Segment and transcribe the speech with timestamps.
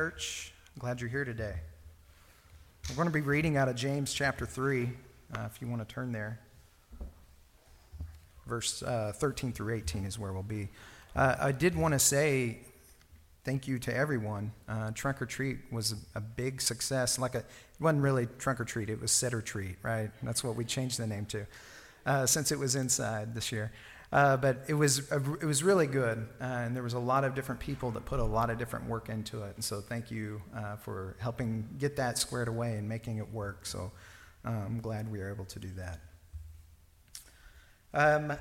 [0.00, 1.56] Church, I'm glad you're here today.
[2.88, 4.88] We're going to be reading out of James chapter 3,
[5.36, 6.40] uh, if you want to turn there.
[8.46, 10.70] Verse uh, 13 through 18 is where we'll be.
[11.14, 12.60] Uh, I did want to say
[13.44, 14.52] thank you to everyone.
[14.66, 17.18] Uh, trunk or treat was a, a, big success.
[17.18, 17.46] Like a, it
[17.78, 20.10] wasn't really trunk or treat, it was set or treat, right?
[20.22, 21.46] That's what we changed the name to
[22.06, 23.70] uh, since it was inside this year.
[24.12, 27.32] Uh, but it was, it was really good, uh, and there was a lot of
[27.36, 29.54] different people that put a lot of different work into it.
[29.54, 33.66] And so thank you uh, for helping get that squared away and making it work.
[33.66, 33.92] So
[34.44, 36.00] uh, I'm glad we were able to do that.
[37.94, 38.32] Um,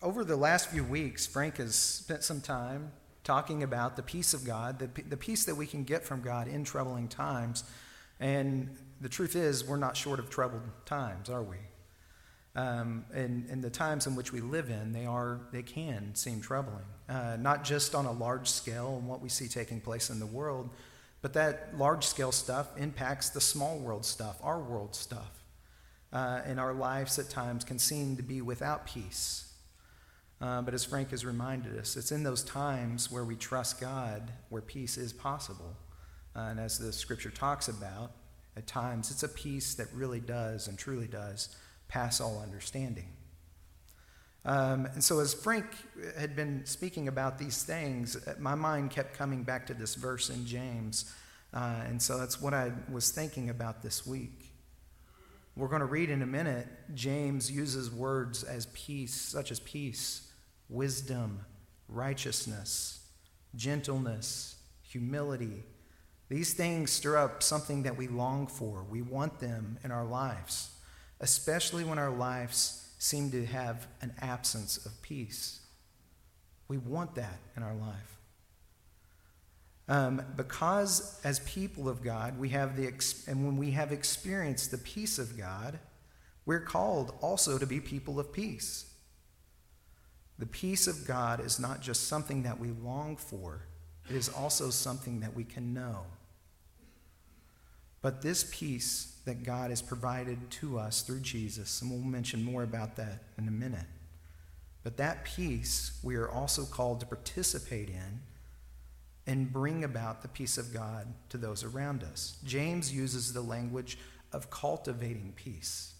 [0.00, 2.92] over the last few weeks, Frank has spent some time
[3.24, 6.48] talking about the peace of God, the, the peace that we can get from God
[6.48, 7.64] in troubling times.
[8.20, 11.56] And the truth is, we're not short of troubled times, are we?
[12.56, 16.40] Um, and, and, the times in which we live in, they, are, they can seem
[16.40, 16.84] troubling.
[17.08, 20.26] Uh, not just on a large scale and what we see taking place in the
[20.26, 20.70] world,
[21.20, 25.42] but that large scale stuff impacts the small world stuff, our world stuff.
[26.12, 29.52] Uh, and our lives at times can seem to be without peace.
[30.40, 34.30] Uh, but as Frank has reminded us, it's in those times where we trust God
[34.48, 35.76] where peace is possible.
[36.36, 38.12] Uh, and as the scripture talks about,
[38.56, 41.56] at times it's a peace that really does and truly does
[41.88, 43.08] pass all understanding.
[44.46, 45.64] Um, and so, as Frank
[46.18, 50.28] had been speaking about these things, uh, my mind kept coming back to this verse
[50.28, 51.14] in James.
[51.54, 54.52] Uh, and so that's what I was thinking about this week.
[55.56, 56.66] We're going to read in a minute.
[56.94, 60.32] James uses words as peace, such as peace,
[60.68, 61.44] wisdom,
[61.88, 63.06] righteousness,
[63.54, 65.62] gentleness, humility.
[66.28, 68.84] These things stir up something that we long for.
[68.90, 70.73] We want them in our lives
[71.24, 75.60] especially when our lives seem to have an absence of peace.
[76.68, 78.18] We want that in our life.
[79.88, 82.88] Um, because as people of God, we have the,
[83.26, 85.78] and when we have experienced the peace of God,
[86.44, 88.84] we're called also to be people of peace.
[90.38, 93.62] The peace of God is not just something that we long for,
[94.10, 96.04] it is also something that we can know.
[98.04, 102.62] But this peace that God has provided to us through Jesus, and we'll mention more
[102.62, 103.86] about that in a minute.
[104.82, 108.20] But that peace we are also called to participate in
[109.26, 112.36] and bring about the peace of God to those around us.
[112.44, 113.96] James uses the language
[114.34, 115.94] of cultivating peace.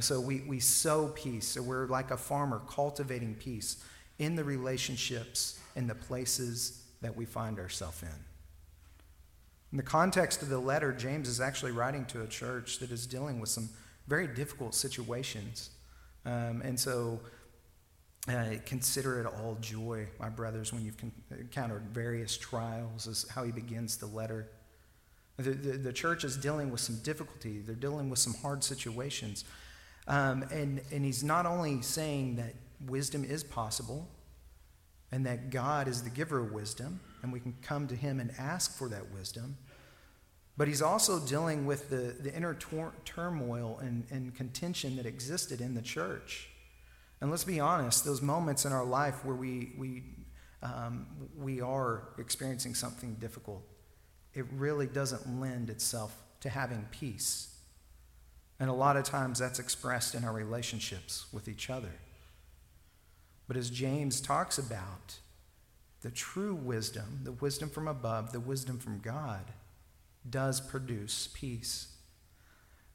[0.00, 3.82] So we, we sow peace, so we're like a farmer cultivating peace
[4.18, 8.31] in the relationships and the places that we find ourselves in.
[9.72, 13.06] In the context of the letter, James is actually writing to a church that is
[13.06, 13.70] dealing with some
[14.06, 15.70] very difficult situations.
[16.26, 17.20] Um, and so
[18.28, 20.98] uh, consider it all joy, my brothers, when you've
[21.30, 24.48] encountered various trials, is how he begins the letter.
[25.38, 29.44] The, the, the, church is dealing with some difficulty, they're dealing with some hard situations.
[30.06, 32.54] Um, and, and he's not only saying that
[32.86, 34.06] wisdom is possible
[35.10, 38.32] and that God is the giver of wisdom, and we can come to him and
[38.38, 39.56] ask for that wisdom.
[40.56, 45.60] But he's also dealing with the, the inner tor- turmoil and, and contention that existed
[45.60, 46.48] in the church.
[47.20, 50.02] And let's be honest, those moments in our life where we, we,
[50.62, 51.06] um,
[51.38, 53.62] we are experiencing something difficult,
[54.34, 57.48] it really doesn't lend itself to having peace.
[58.58, 61.92] And a lot of times that's expressed in our relationships with each other.
[63.48, 65.16] But as James talks about,
[66.02, 69.44] the true wisdom, the wisdom from above, the wisdom from God,
[70.28, 71.88] does produce peace.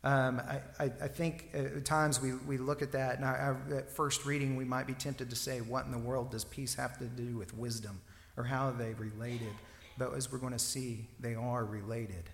[0.04, 3.90] Um, I, I, I, think at times we, we look at that, and I, at
[3.90, 6.98] first reading, we might be tempted to say, What in the world does peace have
[7.00, 8.00] to do with wisdom?
[8.38, 9.54] Or how are they related?
[9.98, 12.30] But as we're going to see, they are related.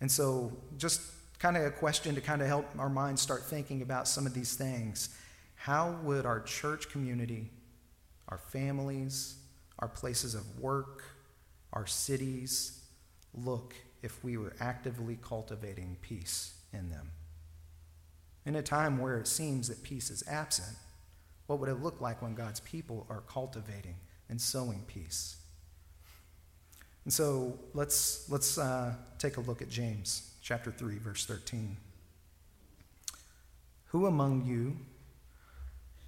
[0.00, 1.02] And so, just
[1.38, 4.32] kind of a question to kind of help our minds start thinking about some of
[4.32, 5.10] these things.
[5.56, 7.50] How would our church community
[8.32, 9.36] our families,
[9.78, 11.04] our places of work,
[11.74, 12.82] our cities
[13.34, 17.10] look if we were actively cultivating peace in them?
[18.46, 20.78] In a time where it seems that peace is absent,
[21.46, 23.96] what would it look like when God's people are cultivating
[24.30, 25.36] and sowing peace?
[27.04, 31.76] And so let's, let's uh, take a look at James chapter 3, verse 13.
[33.88, 34.78] Who among you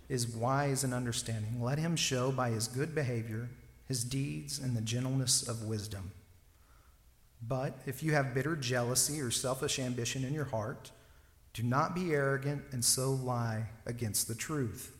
[0.08, 1.62] is wise and understanding.
[1.62, 3.48] Let him show by his good behavior,
[3.86, 6.12] his deeds, and the gentleness of wisdom.
[7.46, 10.90] But if you have bitter jealousy or selfish ambition in your heart,
[11.52, 14.96] do not be arrogant and so lie against the truth.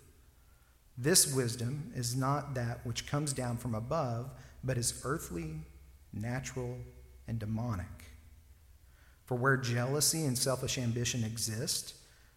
[0.97, 4.31] This wisdom is not that which comes down from above,
[4.63, 5.57] but is earthly,
[6.13, 6.79] natural,
[7.27, 7.87] and demonic.
[9.25, 11.95] For where jealousy and selfish ambition exist,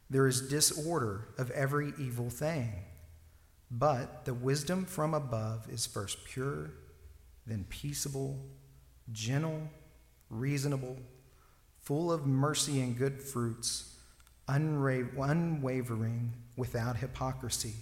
[0.10, 2.72] there is disorder of every evil thing.
[3.70, 6.72] But the wisdom from above is first pure,
[7.46, 8.40] then peaceable,
[9.12, 9.70] gentle,
[10.30, 10.98] reasonable,
[11.82, 13.96] full of mercy and good fruits,
[14.48, 17.76] unwavering, without hypocrisy.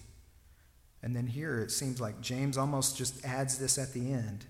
[1.04, 4.46] And then here it seems like James almost just adds this at the end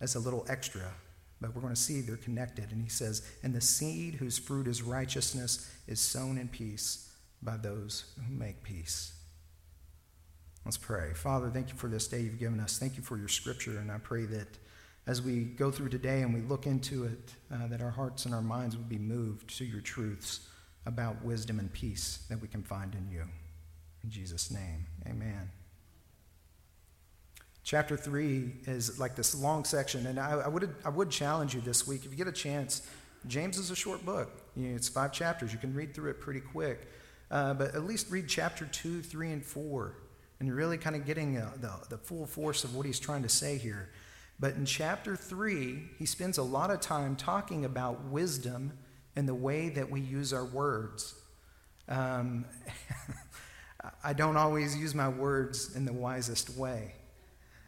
[0.00, 0.94] as a little extra.
[1.40, 2.70] But we're going to see they're connected.
[2.70, 7.05] And he says, And the seed whose fruit is righteousness is sown in peace
[7.42, 9.12] by those who make peace.
[10.64, 11.12] Let's pray.
[11.14, 12.78] Father, thank you for this day you've given us.
[12.78, 13.78] Thank you for your scripture.
[13.78, 14.48] And I pray that
[15.06, 18.34] as we go through today and we look into it, uh, that our hearts and
[18.34, 20.48] our minds would be moved to your truths
[20.84, 23.22] about wisdom and peace that we can find in you.
[24.02, 25.50] In Jesus' name, amen.
[27.62, 31.60] Chapter 3 is like this long section, and I, I, would, I would challenge you
[31.60, 32.88] this week, if you get a chance,
[33.26, 34.30] James is a short book.
[34.54, 35.52] You know, it's five chapters.
[35.52, 36.88] You can read through it pretty quick.
[37.30, 39.94] Uh, but at least read chapter 2, 3, and 4,
[40.38, 43.22] and you're really kind of getting uh, the, the full force of what he's trying
[43.22, 43.90] to say here.
[44.38, 48.72] But in chapter 3, he spends a lot of time talking about wisdom
[49.16, 51.14] and the way that we use our words.
[51.88, 52.44] Um,
[54.04, 56.94] I don't always use my words in the wisest way.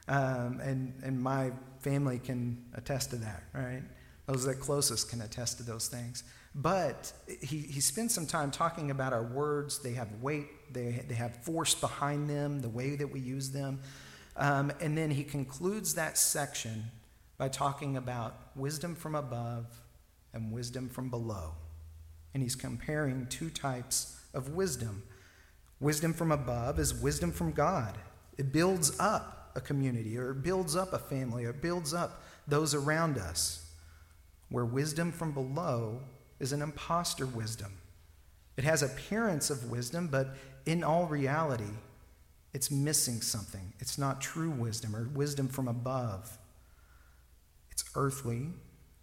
[0.08, 3.82] Um, and, and my family can attest to that, right?
[4.26, 6.22] Those that closest can attest to those things.
[6.54, 9.78] But he, he spends some time talking about our words.
[9.78, 13.80] They have weight, they, they have force behind them, the way that we use them.
[14.36, 16.84] Um, and then he concludes that section
[17.36, 19.66] by talking about wisdom from above
[20.32, 21.54] and wisdom from below.
[22.34, 25.02] And he's comparing two types of wisdom.
[25.80, 27.96] Wisdom from above is wisdom from God,
[28.36, 32.22] it builds up a community, or it builds up a family, or it builds up
[32.46, 33.64] those around us.
[34.50, 36.00] Where wisdom from below
[36.40, 37.72] is an impostor wisdom.
[38.56, 40.36] It has appearance of wisdom, but
[40.66, 41.72] in all reality,
[42.52, 43.72] it's missing something.
[43.78, 46.38] It's not true wisdom or wisdom from above.
[47.70, 48.48] It's earthly,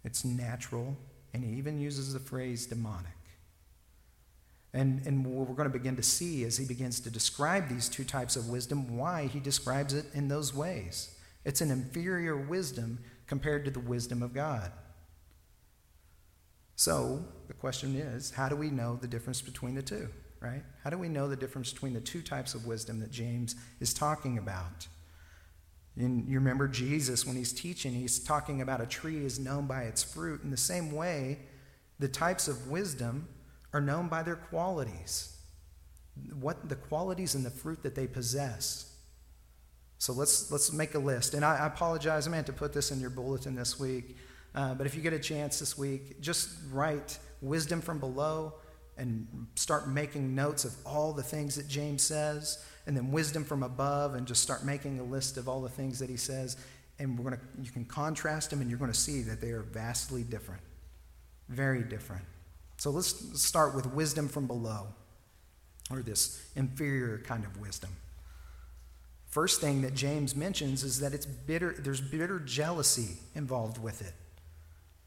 [0.04, 0.96] it's natural,
[1.32, 3.12] and he even uses the phrase demonic.
[4.74, 7.88] And, and what we're going to begin to see as he begins to describe these
[7.88, 11.14] two types of wisdom, why he describes it in those ways.
[11.46, 14.70] It's an inferior wisdom compared to the wisdom of God.
[16.76, 20.08] So the question is how do we know the difference between the two,
[20.40, 20.62] right?
[20.84, 23.92] How do we know the difference between the two types of wisdom that James is
[23.92, 24.86] talking about?
[25.96, 29.84] And you remember Jesus when he's teaching, he's talking about a tree is known by
[29.84, 30.42] its fruit.
[30.44, 31.38] In the same way,
[31.98, 33.28] the types of wisdom
[33.72, 35.38] are known by their qualities.
[36.38, 38.94] What the qualities and the fruit that they possess.
[39.98, 41.32] So let's let's make a list.
[41.32, 44.16] And I, I apologize, I meant to put this in your bulletin this week.
[44.56, 48.54] Uh, but if you get a chance this week, just write wisdom from below
[48.96, 53.62] and start making notes of all the things that James says, and then wisdom from
[53.62, 56.56] above, and just start making a list of all the things that he says.
[56.98, 59.60] And we're gonna, you can contrast them, and you're going to see that they are
[59.62, 60.62] vastly different,
[61.50, 62.24] very different.
[62.78, 64.86] So let's start with wisdom from below,
[65.90, 67.90] or this inferior kind of wisdom.
[69.28, 74.14] First thing that James mentions is that it's bitter, there's bitter jealousy involved with it.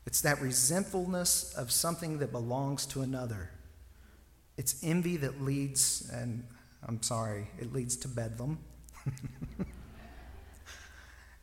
[0.10, 3.52] It's that resentfulness of something that belongs to another.
[4.58, 6.48] It's envy that leads, and
[6.88, 8.58] I'm sorry, it leads to bedlam.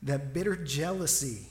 [0.02, 1.46] that bitter jealousy,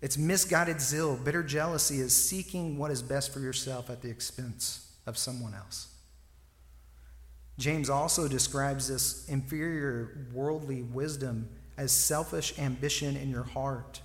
[0.00, 1.16] it's misguided zeal.
[1.16, 5.88] Bitter jealousy is seeking what is best for yourself at the expense of someone else.
[7.58, 14.00] James also describes this inferior worldly wisdom as selfish ambition in your heart.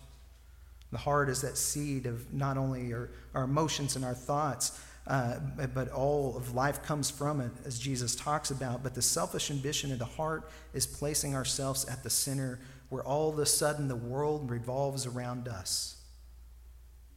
[0.91, 5.39] The heart is that seed of not only our, our emotions and our thoughts, uh,
[5.73, 8.83] but all of life comes from it, as Jesus talks about.
[8.83, 13.29] But the selfish ambition of the heart is placing ourselves at the center where all
[13.29, 15.97] of a sudden the world revolves around us.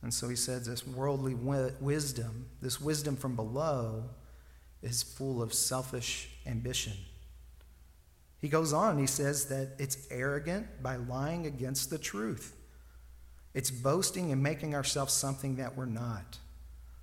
[0.02, 4.04] And so he says this worldly wisdom, this wisdom from below,
[4.82, 6.94] is full of selfish ambition.
[8.40, 12.56] He goes on, he says that it's arrogant by lying against the truth.
[13.54, 16.38] It's boasting and making ourselves something that we're not.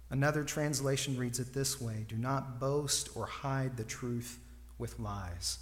[0.10, 4.39] Another translation reads it this way Do not boast or hide the truth
[4.77, 5.60] with lies.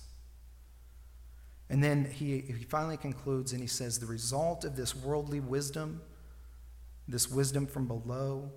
[1.70, 6.02] And then he, he finally concludes and he says, The result of this worldly wisdom,
[7.08, 8.52] this wisdom from below,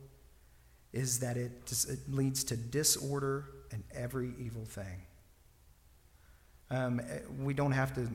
[0.93, 1.53] is that it,
[1.89, 5.03] it leads to disorder and every evil thing.
[6.71, 7.01] Um,
[7.41, 8.09] we don't have to,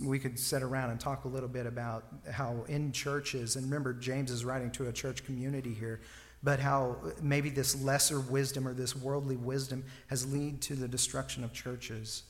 [0.00, 3.92] we could sit around and talk a little bit about how in churches, and remember,
[3.92, 6.00] James is writing to a church community here,
[6.42, 11.44] but how maybe this lesser wisdom or this worldly wisdom has led to the destruction
[11.44, 12.24] of churches.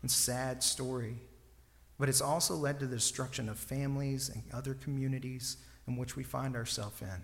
[0.00, 1.16] And sad story.
[1.98, 5.56] But it's also led to the destruction of families and other communities
[5.88, 7.22] in which we find ourselves in.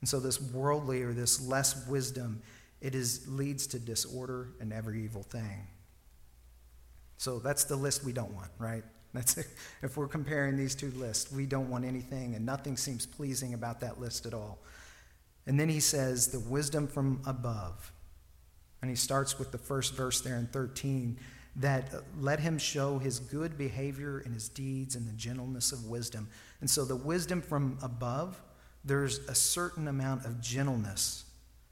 [0.00, 2.42] And so this worldly or this less wisdom,
[2.80, 5.68] it is, leads to disorder and every evil thing.
[7.18, 8.84] So that's the list we don't want, right?
[9.14, 9.46] That's it.
[9.82, 13.80] If we're comparing these two lists, we don't want anything, and nothing seems pleasing about
[13.80, 14.58] that list at all.
[15.46, 17.92] And then he says, the wisdom from above.
[18.82, 21.18] And he starts with the first verse there in 13
[21.56, 25.86] that uh, let him show his good behavior and his deeds and the gentleness of
[25.86, 26.28] wisdom.
[26.60, 28.40] And so the wisdom from above,
[28.84, 31.24] there's a certain amount of gentleness.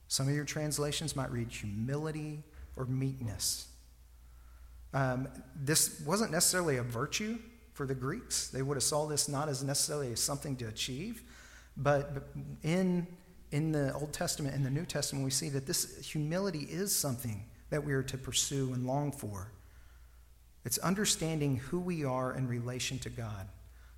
[0.09, 2.43] Some of your translations might read humility
[2.77, 3.67] or meekness.
[4.95, 7.39] Um, this wasn't necessarily a virtue
[7.75, 8.49] for the Greeks.
[8.49, 11.23] They would have saw this not as necessarily something to achieve,
[11.77, 12.29] but
[12.63, 13.07] in
[13.55, 17.45] in the Old Testament and the New Testament, we see that this humility is something
[17.71, 19.53] that we are to pursue and long for.
[20.65, 23.47] It's understanding who we are in relation to God.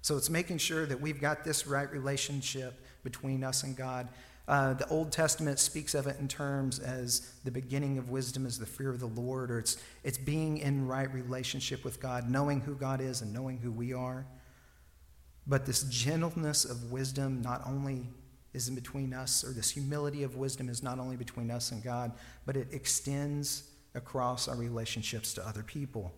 [0.02, 4.08] So it's making sure that we've got this right relationship between us and God.
[4.48, 8.58] Uh, the Old Testament speaks of it in terms as the beginning of wisdom is
[8.58, 12.60] the fear of the Lord, or it's, it's being in right relationship with God, knowing
[12.60, 14.24] who God is and knowing who we are.
[15.48, 18.06] But this gentleness of wisdom not only
[18.54, 21.82] is in between us, or this humility of wisdom is not only between us and
[21.82, 22.12] God,
[22.46, 26.12] but it extends across our relationships to other people.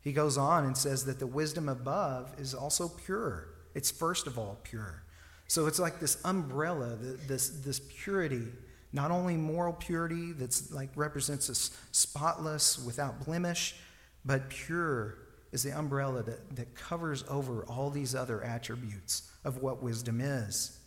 [0.00, 3.48] He goes on and says that the wisdom above is also pure.
[3.74, 5.02] It's first of all pure.
[5.48, 8.46] So it's like this umbrella, this, this purity,
[8.92, 13.76] not only moral purity that's like represents us spotless, without blemish,
[14.24, 15.18] but pure
[15.52, 20.78] is the umbrella that, that covers over all these other attributes of what wisdom is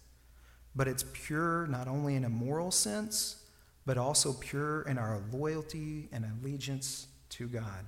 [0.78, 3.44] but it's pure not only in a moral sense,
[3.86, 7.84] but also pure in our loyalty and allegiance to God.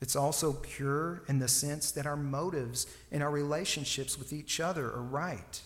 [0.00, 4.86] It's also pure in the sense that our motives and our relationships with each other
[4.86, 5.60] are right.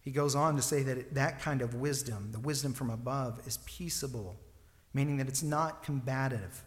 [0.00, 3.58] He goes on to say that that kind of wisdom, the wisdom from above, is
[3.64, 4.36] peaceable,
[4.92, 6.62] meaning that it's not combative.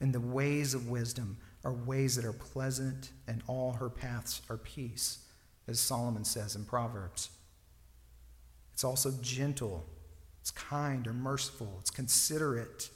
[0.00, 4.58] And the ways of wisdom are ways that are pleasant, and all her paths are
[4.58, 5.24] peace
[5.66, 7.30] as Solomon says in Proverbs.
[8.72, 9.86] It's also gentle,
[10.40, 12.90] it's kind or merciful, it's considerate,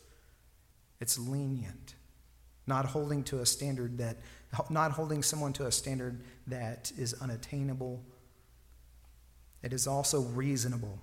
[1.03, 1.97] it's lenient,
[2.69, 4.19] not holding to a standard that
[4.71, 8.01] not holding someone to a standard that is unattainable.
[9.63, 10.99] It is also reasonable.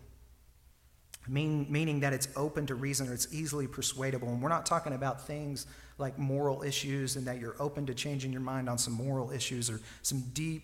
[1.27, 4.29] Mean, meaning that it's open to reason or it's easily persuadable.
[4.29, 8.31] And we're not talking about things like moral issues and that you're open to changing
[8.31, 10.63] your mind on some moral issues or some deep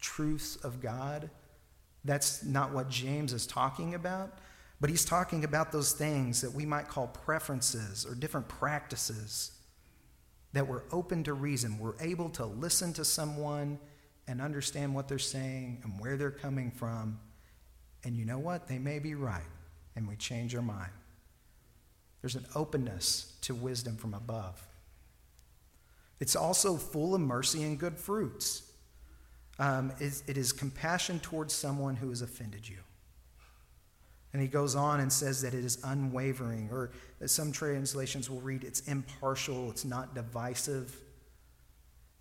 [0.00, 1.30] truths of God.
[2.04, 4.38] That's not what James is talking about,
[4.82, 9.52] but he's talking about those things that we might call preferences or different practices
[10.54, 11.78] that we're open to reason.
[11.78, 13.78] We're able to listen to someone
[14.26, 17.20] and understand what they're saying and where they're coming from.
[18.02, 18.66] And you know what?
[18.66, 19.46] They may be right,
[19.94, 20.90] and we change our mind.
[22.20, 24.60] There's an openness to wisdom from above.
[26.18, 28.64] It's also full of mercy and good fruits
[29.60, 32.78] um, is, it is compassion towards someone who has offended you.
[34.32, 36.90] And he goes on and says that it is unwavering, or
[37.26, 40.96] some translations will read it's impartial, it's not divisive.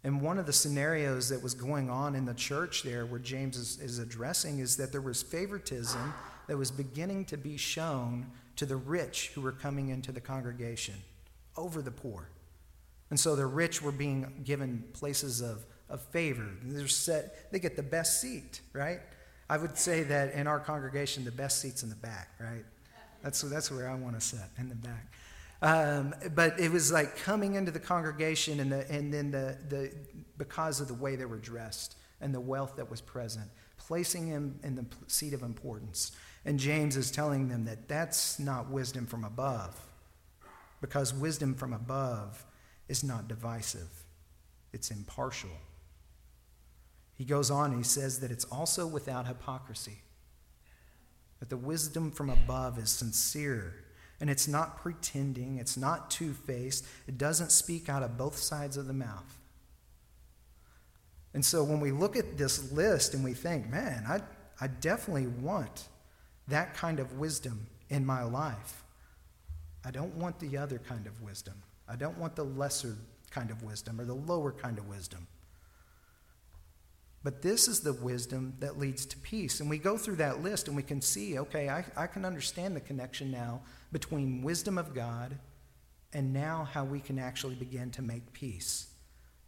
[0.03, 3.55] And one of the scenarios that was going on in the church there, where James
[3.55, 6.13] is, is addressing, is that there was favoritism
[6.47, 10.95] that was beginning to be shown to the rich who were coming into the congregation
[11.55, 12.29] over the poor.
[13.09, 16.47] And so the rich were being given places of of favor.
[16.63, 19.01] They're set, they get the best seat, right?
[19.51, 22.63] I would say that in our congregation, the best seat's in the back, right?
[23.21, 25.11] That's, that's where I want to sit, in the back.
[25.61, 29.91] Um, but it was like coming into the congregation and, the, and then the, the,
[30.37, 34.57] because of the way they were dressed and the wealth that was present, placing him
[34.63, 36.13] in the seat of importance.
[36.45, 39.77] And James is telling them that that's not wisdom from above,
[40.79, 42.45] because wisdom from above
[42.87, 44.05] is not divisive,
[44.71, 45.49] it's impartial.
[47.21, 49.99] He goes on and he says that it's also without hypocrisy.
[51.39, 53.75] That the wisdom from above is sincere
[54.19, 58.75] and it's not pretending, it's not two faced, it doesn't speak out of both sides
[58.75, 59.37] of the mouth.
[61.35, 64.21] And so when we look at this list and we think, man, I,
[64.59, 65.89] I definitely want
[66.47, 68.83] that kind of wisdom in my life.
[69.85, 71.61] I don't want the other kind of wisdom.
[71.87, 72.97] I don't want the lesser
[73.29, 75.27] kind of wisdom or the lower kind of wisdom.
[77.23, 79.59] But this is the wisdom that leads to peace.
[79.59, 82.75] And we go through that list and we can see okay, I, I can understand
[82.75, 83.61] the connection now
[83.91, 85.37] between wisdom of God
[86.13, 88.87] and now how we can actually begin to make peace.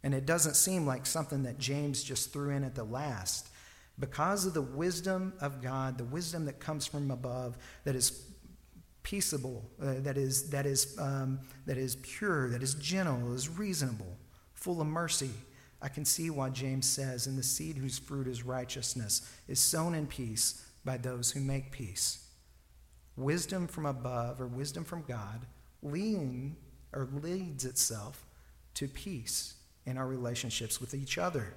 [0.02, 3.48] And it doesn't seem like something that James just threw in at the last.
[3.98, 8.24] Because of the wisdom of God, the wisdom that comes from above, that is
[9.02, 14.16] peaceable, uh, that, is, that, is, um, that is pure, that is gentle, is reasonable,
[14.54, 15.30] full of mercy
[15.84, 19.94] I can see why James says, And the seed whose fruit is righteousness is sown
[19.94, 22.26] in peace by those who make peace.
[23.16, 25.44] Wisdom from above, or wisdom from God,
[25.82, 26.56] lean,
[26.94, 28.24] or leads itself
[28.72, 31.52] to peace in our relationships with each other.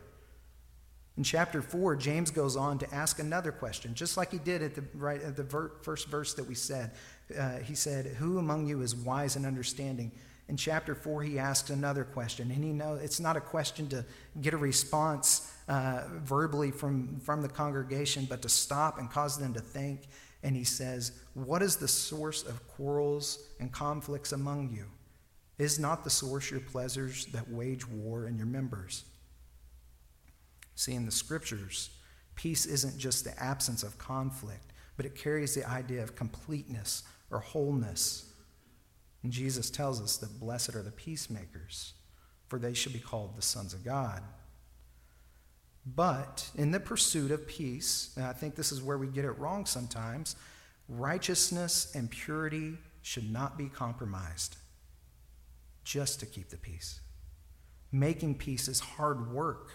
[1.15, 4.75] In chapter 4, James goes on to ask another question, just like he did at
[4.75, 6.91] the, right, at the ver- first verse that we said.
[7.36, 10.12] Uh, he said, Who among you is wise and understanding?
[10.50, 14.06] In chapter 4, he asks another question, and he knows it's not a question to
[14.39, 19.54] get a response uh, verbally from, from the congregation, but to stop and cause them
[19.54, 20.08] to think.
[20.44, 24.86] And he says, What is the source of quarrels and conflicts among you?
[25.58, 29.04] Is not the source your pleasures that wage war in your members?
[30.75, 31.89] See, in the scriptures,
[32.36, 37.39] peace isn't just the absence of conflict, but it carries the idea of completeness or
[37.39, 38.26] wholeness.
[39.24, 41.93] And Jesus tells us that blessed are the peacemakers,
[42.47, 44.21] for they shall be called the sons of God.
[45.86, 49.38] But in the pursuit of peace, and I think this is where we get it
[49.39, 50.36] wrong sometimes,
[50.89, 54.57] righteousness and purity should not be compromised
[55.83, 57.00] just to keep the peace.
[57.91, 59.71] Making peace is hard work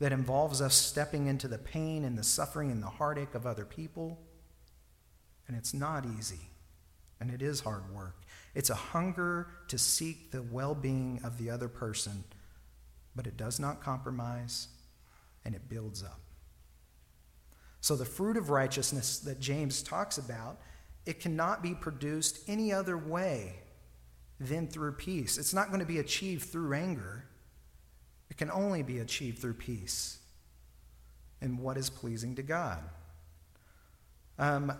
[0.00, 3.64] that involves us stepping into the pain and the suffering and the heartache of other
[3.64, 4.18] people.
[5.46, 6.50] And it's not easy,
[7.20, 8.16] and it is hard work.
[8.58, 12.24] It's a hunger to seek the well being of the other person,
[13.14, 14.66] but it does not compromise
[15.44, 16.18] and it builds up.
[17.80, 20.58] So, the fruit of righteousness that James talks about,
[21.06, 23.60] it cannot be produced any other way
[24.40, 25.38] than through peace.
[25.38, 27.26] It's not going to be achieved through anger,
[28.28, 30.18] it can only be achieved through peace
[31.40, 32.82] and what is pleasing to God.
[34.36, 34.72] Um,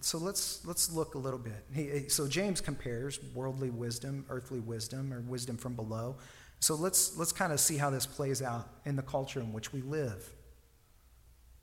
[0.00, 1.64] so let's let's look a little bit.
[1.72, 6.16] He, so James compares worldly wisdom, earthly wisdom, or wisdom from below.
[6.60, 9.72] So let's let's kind of see how this plays out in the culture in which
[9.72, 10.30] we live.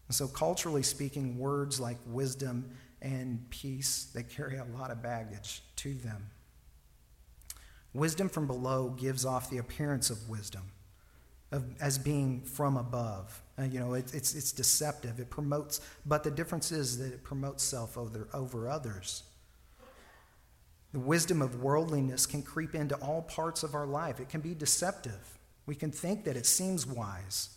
[0.07, 5.61] And so culturally speaking, words like wisdom and peace they carry a lot of baggage
[5.77, 6.31] to them.
[7.93, 10.63] Wisdom from below gives off the appearance of wisdom,
[11.51, 13.41] of, as being from above.
[13.57, 15.19] Uh, you know, it, it's, it's deceptive.
[15.19, 19.23] It promotes, but the difference is that it promotes self over, over others.
[20.91, 24.19] The wisdom of worldliness can creep into all parts of our life.
[24.19, 25.37] It can be deceptive.
[25.65, 27.49] We can think that it seems wise.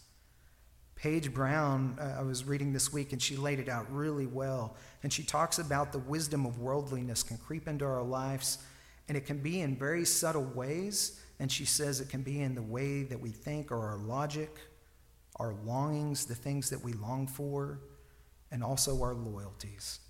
[0.96, 4.76] Paige Brown, uh, I was reading this week, and she laid it out really well.
[5.02, 8.58] And she talks about the wisdom of worldliness can creep into our lives,
[9.08, 11.20] and it can be in very subtle ways.
[11.42, 14.56] And she says it can be in the way that we think or our logic
[15.36, 17.80] our longings, the things that we long for,
[18.50, 20.00] and also our loyalties.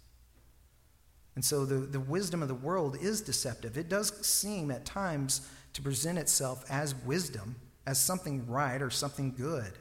[1.34, 3.78] And so the, the wisdom of the world is deceptive.
[3.78, 9.32] It does seem at times to present itself as wisdom, as something right or something
[9.32, 9.72] good.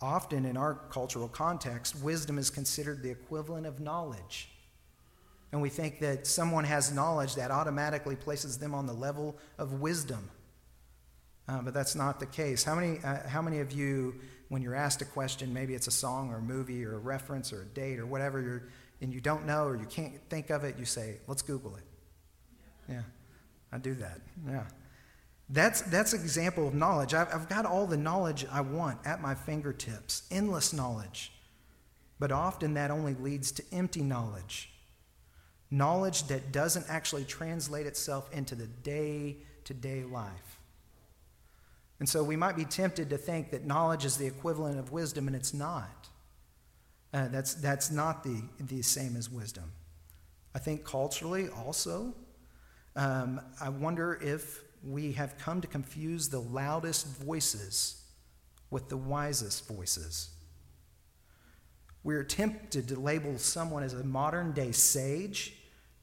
[0.00, 4.48] Often in our cultural context, wisdom is considered the equivalent of knowledge.
[5.52, 9.80] And we think that someone has knowledge that automatically places them on the level of
[9.80, 10.30] wisdom.
[11.48, 12.62] Uh, but that's not the case.
[12.62, 14.14] How many, uh, how many of you,
[14.48, 17.52] when you're asked a question, maybe it's a song or a movie or a reference
[17.52, 18.68] or a date or whatever, you're,
[19.00, 21.82] and you don't know or you can't think of it, you say, let's Google it.
[22.88, 23.02] Yeah,
[23.72, 24.20] I do that.
[24.48, 24.64] Yeah.
[25.48, 27.12] That's, that's an example of knowledge.
[27.12, 31.32] I've, I've got all the knowledge I want at my fingertips, endless knowledge.
[32.20, 34.70] But often that only leads to empty knowledge.
[35.70, 40.58] Knowledge that doesn't actually translate itself into the day to day life.
[42.00, 45.26] And so we might be tempted to think that knowledge is the equivalent of wisdom,
[45.26, 46.08] and it's not.
[47.12, 49.70] Uh, that's, that's not the, the same as wisdom.
[50.54, 52.14] I think culturally also,
[52.96, 58.02] um, I wonder if we have come to confuse the loudest voices
[58.70, 60.30] with the wisest voices.
[62.02, 65.54] We're tempted to label someone as a modern day sage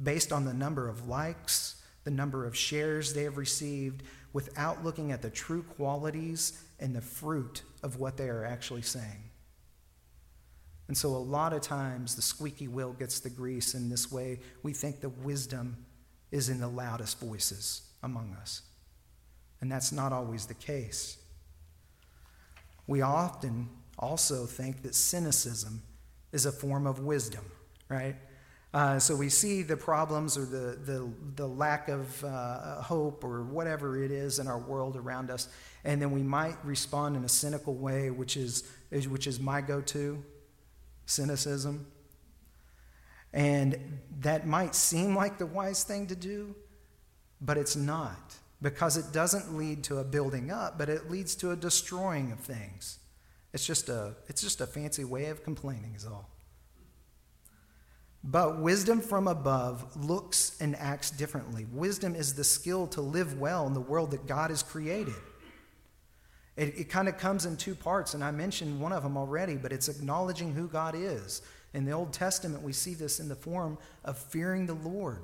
[0.02, 5.12] based on the number of likes, the number of shares they have received, without looking
[5.12, 9.24] at the true qualities and the fruit of what they are actually saying.
[10.88, 13.74] And so, a lot of times, the squeaky wheel gets the grease.
[13.74, 15.86] In this way, we think the wisdom
[16.32, 18.62] is in the loudest voices among us.
[19.60, 21.18] And that's not always the case.
[22.86, 25.82] We often also think that cynicism
[26.32, 27.44] is a form of wisdom,
[27.90, 28.16] right?
[28.78, 33.42] Uh, so we see the problems or the, the, the lack of uh, hope or
[33.42, 35.50] whatever it is in our world around us,
[35.84, 38.70] and then we might respond in a cynical way, which is,
[39.10, 40.24] which is my go to
[41.08, 41.88] cynicism.
[43.34, 46.54] And that might seem like the wise thing to do,
[47.42, 51.50] but it's not because it doesn't lead to a building up, but it leads to
[51.50, 53.00] a destroying of things.
[53.54, 56.30] It's just a, it's just a fancy way of complaining, is all.
[58.30, 61.66] But wisdom from above looks and acts differently.
[61.72, 65.16] Wisdom is the skill to live well in the world that God has created.
[66.58, 69.56] It, it kind of comes in two parts, and I mentioned one of them already,
[69.56, 71.42] but it's acknowledging who God is.
[71.74, 75.24] In the Old Testament, we see this in the form of fearing the Lord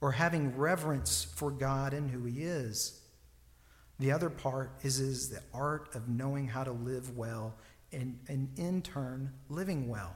[0.00, 3.00] or having reverence for God and who He is.
[3.98, 7.56] The other part is, is the art of knowing how to live well
[7.90, 10.14] and, and in turn, living well.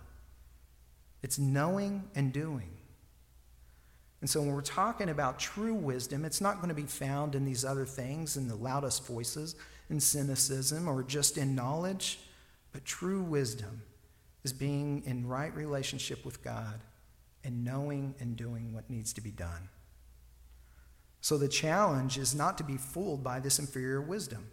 [1.23, 2.71] It's knowing and doing.
[4.21, 7.45] And so when we're talking about true wisdom, it's not going to be found in
[7.45, 9.55] these other things, in the loudest voices,
[9.91, 12.19] in cynicism, or just in knowledge.
[12.73, 13.83] But true wisdom
[14.45, 16.81] is being in right relationship with God
[17.45, 19.69] and knowing and doing what needs to be done.
[21.21, 24.49] So the challenge is not to be fooled by this inferior wisdom,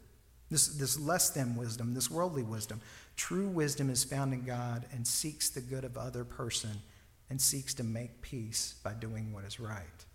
[0.49, 2.81] this, this less than wisdom, this worldly wisdom.
[3.15, 6.81] True wisdom is found in God and seeks the good of other person
[7.29, 10.05] and seeks to make peace by doing what is right.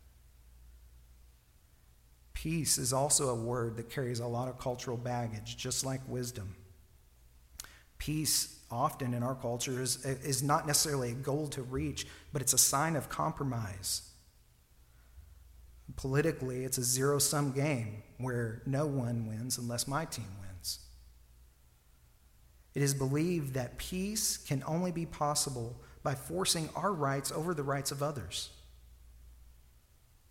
[2.32, 6.54] Peace is also a word that carries a lot of cultural baggage, just like wisdom.
[7.98, 12.54] Peace, often in our culture, is, is not necessarily a goal to reach, but it's
[12.54, 14.09] a sign of compromise.
[15.96, 20.80] Politically, it's a zero sum game where no one wins unless my team wins.
[22.74, 27.62] It is believed that peace can only be possible by forcing our rights over the
[27.62, 28.50] rights of others.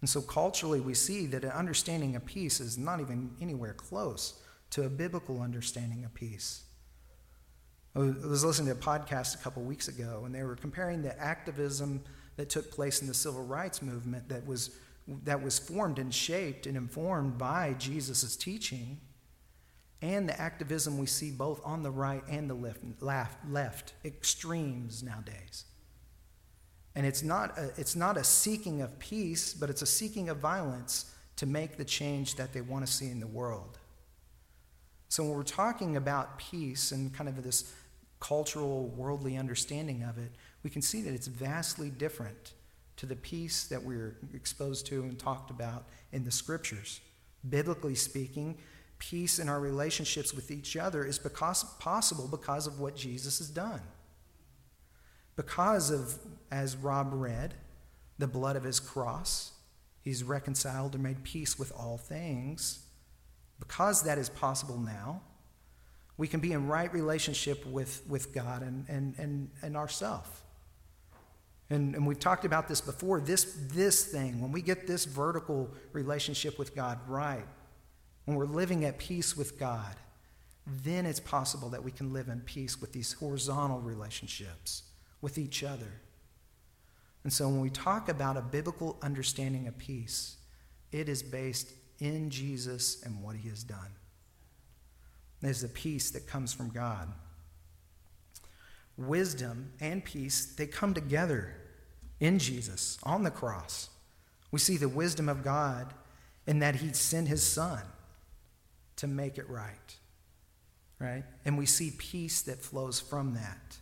[0.02, 4.40] And so, culturally, we see that an understanding of peace is not even anywhere close
[4.72, 6.64] to a biblical understanding of peace.
[7.96, 11.20] I was listening to a podcast a couple weeks ago, and they were comparing the
[11.20, 12.02] activism
[12.38, 14.78] that took place in the civil rights movement that was
[15.24, 19.00] that was formed and shaped and informed by Jesus' teaching
[20.02, 25.04] and the activism we see both on the right and the left, left, left extremes
[25.04, 25.66] nowadays.
[26.96, 30.38] And it's not, a, it's not a seeking of peace, but it's a seeking of
[30.38, 33.78] violence to make the change that they want to see in the world.
[35.10, 37.74] So when we're talking about peace and kind of this
[38.20, 40.32] cultural, worldly understanding of it,
[40.64, 42.54] we can see that it's vastly different
[43.00, 47.00] to the peace that we're exposed to and talked about in the scriptures.
[47.48, 48.58] Biblically speaking,
[48.98, 53.50] peace in our relationships with each other is because, possible because of what Jesus has
[53.50, 53.82] done.
[55.38, 56.14] Because of,
[56.52, 57.54] as Rob read,
[58.18, 59.54] the blood of his cross,
[60.02, 62.86] he's reconciled and made peace with all things.
[63.62, 65.22] Because that is possible now,
[66.18, 70.28] we can be in right relationship with, with God and, and, and, and ourselves.
[71.70, 73.22] And, and we've talked about this before.
[73.22, 77.46] This, this thing, when we get this vertical relationship with God right,
[78.26, 79.96] when we're living at peace with God,
[80.84, 84.84] then it's possible that we can live in peace with these horizontal relationships
[85.22, 86.02] with each other.
[87.24, 90.38] And so when we talk about a biblical understanding of peace,
[90.92, 93.92] it is based in Jesus and what he has done.
[95.42, 97.12] There's the peace that comes from God
[99.00, 101.56] wisdom and peace, they come together
[102.20, 103.90] in Jesus on the cross.
[104.52, 105.94] We see the wisdom of God
[106.48, 107.82] in that he sent his son
[108.98, 109.96] to make it right.
[111.00, 111.24] Right?
[111.46, 113.78] And we see peace that flows from that.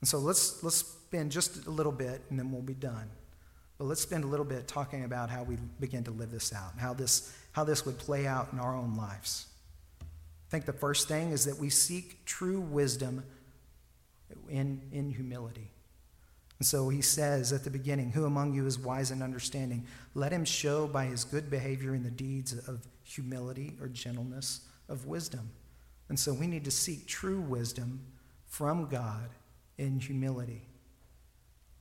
[0.00, 3.10] And so let's let's spend just a little bit and then we'll be done.
[3.78, 6.78] But let's spend a little bit talking about how we begin to live this out,
[6.78, 9.46] how this how this would play out in our own lives.
[10.00, 13.24] I think the first thing is that we seek true wisdom
[14.48, 15.70] in, in humility.
[16.58, 19.86] And so he says at the beginning, Who among you is wise and understanding?
[20.14, 25.06] Let him show by his good behavior in the deeds of humility or gentleness of
[25.06, 25.50] wisdom.
[26.08, 28.00] And so we need to seek true wisdom
[28.46, 29.30] from God
[29.78, 30.62] in humility.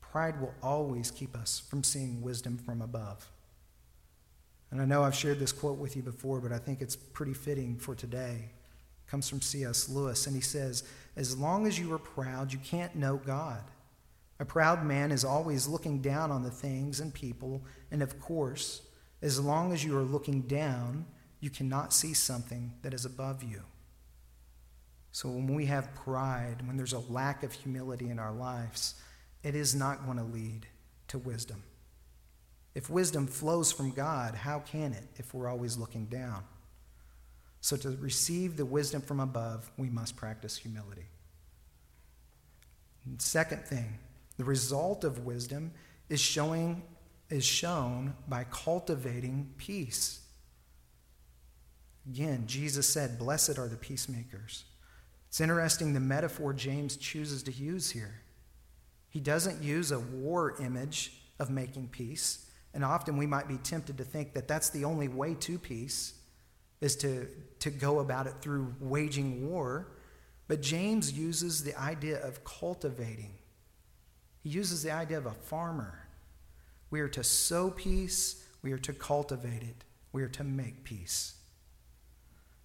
[0.01, 3.27] Pride will always keep us from seeing wisdom from above.
[4.71, 7.33] And I know I've shared this quote with you before, but I think it's pretty
[7.33, 8.49] fitting for today.
[9.13, 9.89] Comes from C.S.
[9.89, 10.83] Lewis, and he says,
[11.15, 13.61] As long as you are proud, you can't know God.
[14.39, 18.81] A proud man is always looking down on the things and people, and of course,
[19.21, 21.05] as long as you are looking down,
[21.41, 23.61] you cannot see something that is above you.
[25.11, 28.95] So when we have pride, when there's a lack of humility in our lives,
[29.43, 30.65] it is not going to lead
[31.09, 31.61] to wisdom.
[32.73, 36.43] If wisdom flows from God, how can it if we're always looking down?
[37.63, 41.05] So, to receive the wisdom from above, we must practice humility.
[43.05, 43.99] And second thing,
[44.35, 45.71] the result of wisdom
[46.09, 46.83] is showing
[47.29, 50.19] is shown by cultivating peace.
[52.05, 54.65] Again, Jesus said, "Blessed are the peacemakers."
[55.29, 58.23] It's interesting the metaphor James chooses to use here.
[59.07, 63.97] He doesn't use a war image of making peace, and often we might be tempted
[63.99, 66.15] to think that that's the only way to peace
[66.83, 67.27] is to,
[67.59, 69.87] to go about it through waging war.
[70.47, 73.35] But James uses the idea of cultivating.
[74.41, 76.07] He uses the idea of a farmer.
[76.89, 81.35] We are to sow peace, we are to cultivate it, we are to make peace.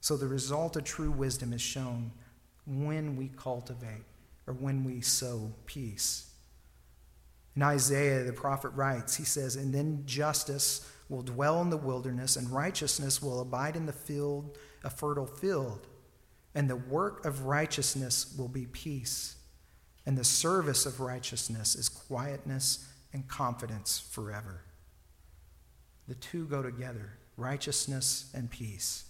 [0.00, 2.10] So the result of true wisdom is shown
[2.66, 4.04] when we cultivate
[4.46, 6.30] or when we sow peace.
[7.54, 12.36] In Isaiah, the prophet writes, he says, And then justice will dwell in the wilderness,
[12.36, 15.86] and righteousness will abide in the field, a fertile field.
[16.54, 19.36] And the work of righteousness will be peace,
[20.06, 24.62] and the service of righteousness is quietness and confidence forever.
[26.08, 29.04] The two go together righteousness and peace.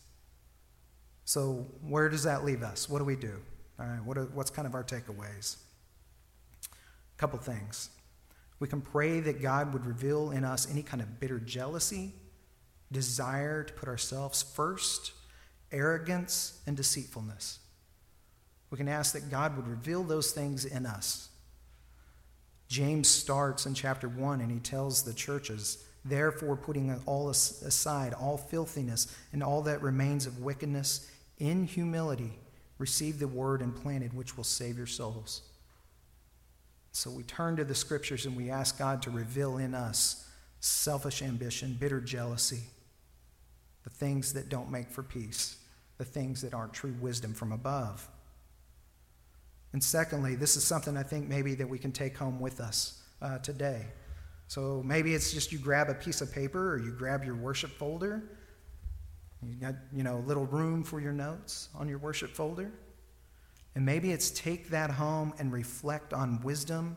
[1.24, 2.88] So, where does that leave us?
[2.88, 3.40] What do we do?
[3.80, 5.56] All right, what are, what's kind of our takeaways?
[6.64, 7.90] A couple things.
[8.60, 12.12] We can pray that God would reveal in us any kind of bitter jealousy,
[12.90, 15.12] desire to put ourselves first,
[15.70, 17.60] arrogance, and deceitfulness.
[18.70, 21.28] We can ask that God would reveal those things in us.
[22.68, 28.36] James starts in chapter 1 and he tells the churches, Therefore, putting all aside, all
[28.36, 32.38] filthiness and all that remains of wickedness, in humility,
[32.78, 35.42] receive the word implanted, which will save your souls.
[36.98, 41.22] So we turn to the scriptures and we ask God to reveal in us selfish
[41.22, 42.62] ambition, bitter jealousy,
[43.84, 45.58] the things that don't make for peace,
[45.98, 48.08] the things that aren't true wisdom from above.
[49.72, 53.00] And secondly, this is something I think maybe that we can take home with us
[53.22, 53.86] uh, today.
[54.48, 57.70] So maybe it's just you grab a piece of paper or you grab your worship
[57.70, 58.24] folder.
[59.46, 62.72] You got, you know, a little room for your notes on your worship folder.
[63.78, 66.96] And maybe it's take that home and reflect on wisdom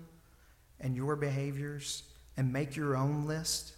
[0.80, 2.02] and your behaviors
[2.38, 3.76] and make your own list.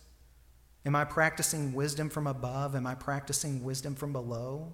[0.85, 2.77] Am I practicing wisdom from above?
[2.77, 4.71] Am I practicing wisdom from below?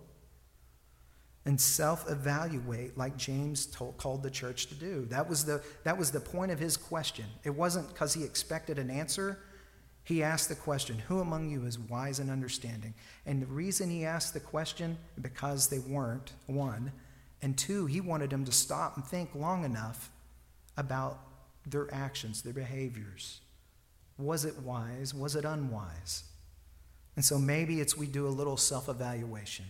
[1.45, 5.07] And self evaluate like James told, called the church to do.
[5.09, 7.25] That was, the, that was the point of his question.
[7.43, 9.39] It wasn't because he expected an answer.
[10.03, 12.93] He asked the question, Who among you is wise and understanding?
[13.25, 16.91] And the reason he asked the question, because they weren't, one,
[17.41, 20.11] and two, he wanted them to stop and think long enough
[20.77, 21.19] about
[21.65, 23.41] their actions, their behaviors.
[24.17, 25.13] Was it wise?
[25.13, 26.23] Was it unwise?
[27.15, 29.65] And so maybe it's we do a little self evaluation.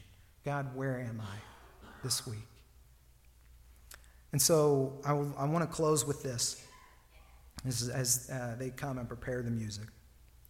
[0.45, 1.35] God, where am I
[2.03, 2.47] this week?
[4.31, 6.63] And so I, I want to close with this
[7.65, 9.85] as, as uh, they come and prepare the music.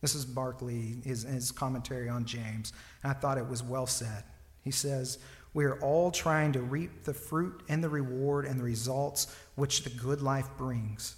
[0.02, 2.74] This is Barclay, his, his commentary on James.
[3.04, 4.24] And I thought it was well said.
[4.64, 5.18] He says,
[5.54, 9.84] we are all trying to reap the fruit and the reward and the results which
[9.84, 11.16] the good life brings.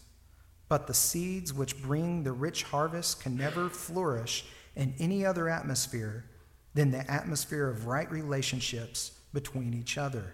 [0.70, 6.26] But the seeds which bring the rich harvest can never flourish in any other atmosphere
[6.74, 10.34] than the atmosphere of right relationships between each other.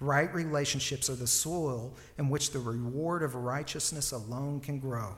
[0.00, 5.14] Right relationships are the soil in which the reward of righteousness alone can grow.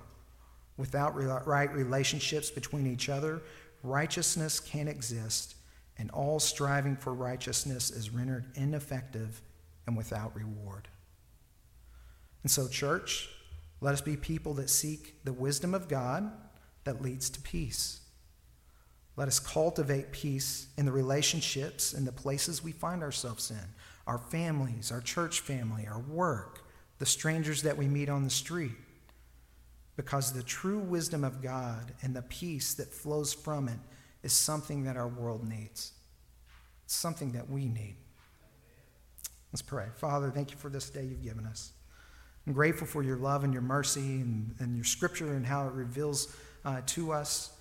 [0.76, 3.42] Without right relationships between each other,
[3.84, 5.54] righteousness can't exist
[5.98, 9.42] and all striving for righteousness is rendered ineffective
[9.86, 10.88] and without reward.
[12.42, 13.28] And so, church,
[13.80, 16.30] let us be people that seek the wisdom of God
[16.84, 18.00] that leads to peace.
[19.16, 23.74] Let us cultivate peace in the relationships and the places we find ourselves in
[24.06, 26.64] our families, our church family, our work,
[26.98, 28.72] the strangers that we meet on the street.
[29.96, 33.78] Because the true wisdom of God and the peace that flows from it
[34.28, 35.92] is something that our world needs.
[36.84, 37.96] It's something that we need.
[39.52, 39.86] Let's pray.
[39.96, 41.72] Father, thank you for this day you've given us.
[42.46, 45.72] I'm grateful for your love and your mercy and, and your scripture and how it
[45.72, 46.36] reveals
[46.66, 47.52] uh, to us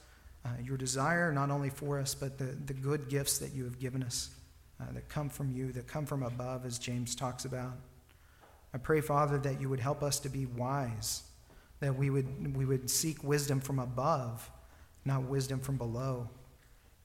[0.44, 3.80] uh, your desire, not only for us, but the, the good gifts that you have
[3.80, 4.30] given us
[4.82, 7.78] uh, that come from you, that come from above, as James talks about.
[8.74, 11.24] I pray, Father, that you would help us to be wise
[11.80, 14.50] that we would, we would seek wisdom from above,
[15.06, 16.30] not wisdom from below.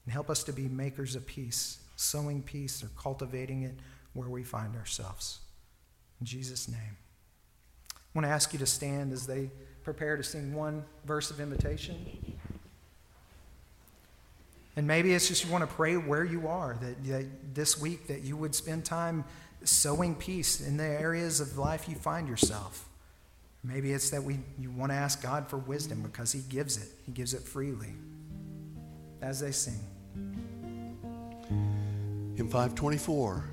[0.05, 3.75] And help us to be makers of peace, sowing peace or cultivating it
[4.15, 5.41] where we find ourselves.
[6.21, 6.97] In Jesus' name.
[7.91, 9.51] I want to ask you to stand as they
[9.85, 11.97] prepare to sing one verse of invitation.
[14.77, 18.07] And maybe it's just you want to pray where you are, that, that this week
[18.07, 19.25] that you would spend time
[19.65, 22.89] sowing peace in the areas of life you find yourself.
[23.65, 26.89] Maybe it's that we, you want to ask God for wisdom because He gives it,
[27.07, 27.95] He gives it freely.
[29.21, 29.79] As they sing.
[32.35, 33.45] Hymn 524.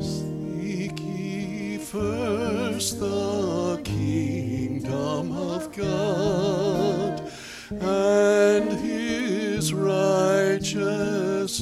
[0.00, 7.22] Seek ye first the kingdom of God
[7.70, 11.60] and his righteousness